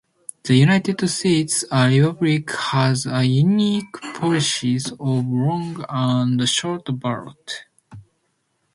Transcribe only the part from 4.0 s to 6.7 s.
politics of long and